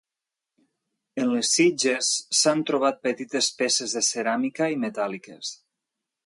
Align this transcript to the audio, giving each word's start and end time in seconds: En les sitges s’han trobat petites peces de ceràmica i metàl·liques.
En 1.23 1.27
les 1.33 1.51
sitges 1.57 2.09
s’han 2.39 2.63
trobat 2.71 2.97
petites 3.09 3.51
peces 3.61 3.95
de 3.99 4.05
ceràmica 4.09 4.71
i 4.79 4.81
metàl·liques. 4.87 5.55